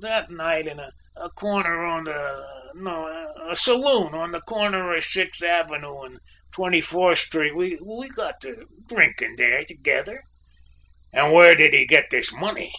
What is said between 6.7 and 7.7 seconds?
Fourth Street;